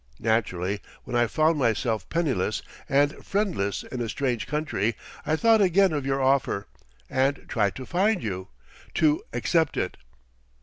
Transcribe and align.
Naturally, 0.19 0.81
when 1.03 1.15
I 1.15 1.27
found 1.27 1.59
myself 1.59 2.09
penniless 2.09 2.63
and 2.89 3.23
friendless 3.23 3.83
in 3.83 4.01
a 4.01 4.09
strange 4.09 4.47
country, 4.47 4.95
I 5.27 5.35
thought 5.35 5.61
again 5.61 5.93
of 5.93 6.07
your 6.07 6.23
offer; 6.23 6.65
and 7.07 7.45
tried 7.47 7.75
to 7.75 7.85
find 7.85 8.23
you, 8.23 8.47
to 8.95 9.21
accept 9.31 9.77
it." 9.77 9.97